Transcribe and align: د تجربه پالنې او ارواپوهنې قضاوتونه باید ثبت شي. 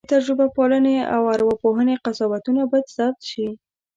د 0.05 0.09
تجربه 0.15 0.45
پالنې 0.55 0.97
او 1.15 1.21
ارواپوهنې 1.35 1.95
قضاوتونه 2.03 2.61
باید 2.71 2.87
ثبت 2.95 3.21
شي. 3.31 3.47